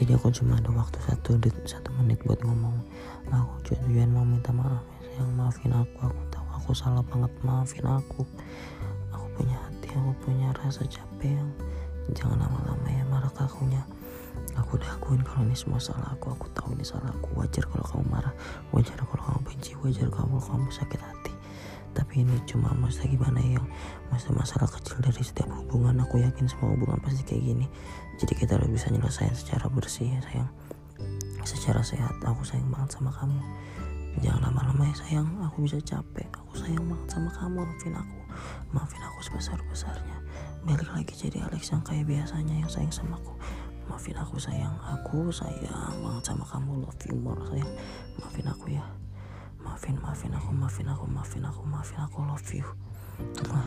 [0.00, 1.36] jadi aku cuma ada waktu satu
[1.68, 2.72] satu menit buat ngomong.
[3.28, 5.20] Aku tujuan mau minta maaf ya.
[5.20, 5.92] Sayang maafin aku.
[6.08, 8.24] Aku tahu aku salah banget maafin aku.
[9.12, 11.36] Aku punya hati aku punya rasa capek.
[11.36, 11.52] Yang
[12.16, 13.04] jangan lama-lama ya.
[13.12, 13.84] Marah ke akunya.
[14.56, 16.32] Aku udah akuin kalau ini semua salah aku.
[16.32, 17.36] Aku tahu ini salah aku.
[17.36, 18.32] Wajar kalau kamu marah.
[18.72, 19.76] Wajar kalau kamu benci.
[19.84, 21.32] Wajar kalau kamu sakit hati.
[21.92, 23.60] Tapi ini cuma masa gimana ya
[24.20, 25.96] masa masalah kecil dari setiap hubungan.
[26.04, 27.66] Aku yakin semua hubungan pasti kayak gini.
[28.20, 30.50] Jadi kita harus bisa nyelesain secara bersih ya sayang.
[31.40, 32.20] Secara sehat.
[32.20, 33.40] Aku sayang banget sama kamu.
[34.20, 35.24] Jangan lama-lama ya sayang.
[35.48, 36.28] Aku bisa capek.
[36.36, 37.64] Aku sayang banget sama kamu.
[37.64, 38.18] Maafin aku.
[38.76, 40.16] Maafin aku sebesar-besarnya.
[40.68, 43.32] Balik lagi jadi Alex yang kayak biasanya yang sayang sama aku.
[43.88, 44.76] Maafin aku sayang.
[45.00, 46.84] Aku sayang banget sama kamu.
[46.84, 47.72] Love you more sayang.
[48.20, 48.84] Maafin aku ya.
[49.64, 52.20] Maafin maafin aku maafin aku maafin aku maafin aku.
[52.20, 52.68] Love you
[53.34, 53.64] 走吧？